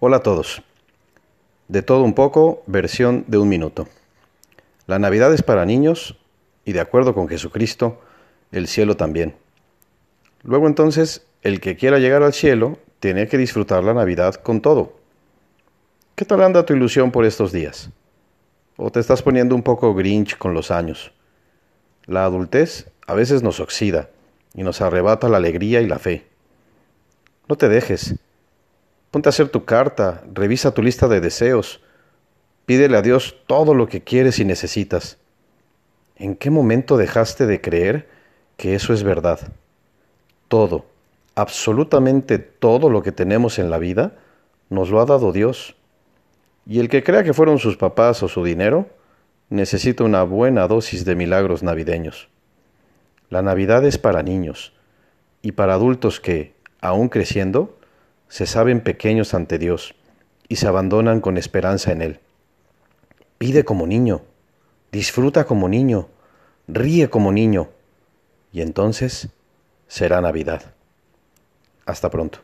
[0.00, 0.60] Hola a todos.
[1.68, 3.86] De todo un poco, versión de un minuto.
[4.88, 6.18] La Navidad es para niños
[6.64, 8.00] y de acuerdo con Jesucristo,
[8.50, 9.36] el cielo también.
[10.42, 14.94] Luego entonces, el que quiera llegar al cielo tiene que disfrutar la Navidad con todo.
[16.16, 17.90] ¿Qué tal anda tu ilusión por estos días?
[18.76, 21.12] ¿O te estás poniendo un poco grinch con los años?
[22.06, 24.10] La adultez a veces nos oxida
[24.54, 26.26] y nos arrebata la alegría y la fe.
[27.48, 28.16] No te dejes.
[29.14, 31.80] Ponte a hacer tu carta, revisa tu lista de deseos,
[32.66, 35.18] pídele a Dios todo lo que quieres y necesitas.
[36.16, 38.08] ¿En qué momento dejaste de creer
[38.56, 39.38] que eso es verdad?
[40.48, 40.86] Todo,
[41.36, 44.16] absolutamente todo lo que tenemos en la vida,
[44.68, 45.76] nos lo ha dado Dios.
[46.66, 48.88] Y el que crea que fueron sus papás o su dinero,
[49.48, 52.30] necesita una buena dosis de milagros navideños.
[53.30, 54.72] La Navidad es para niños
[55.40, 57.78] y para adultos que, aún creciendo,
[58.28, 59.94] se saben pequeños ante Dios
[60.48, 62.20] y se abandonan con esperanza en Él.
[63.38, 64.22] Pide como niño,
[64.92, 66.08] disfruta como niño,
[66.68, 67.68] ríe como niño,
[68.52, 69.28] y entonces
[69.88, 70.74] será Navidad.
[71.86, 72.40] Hasta pronto.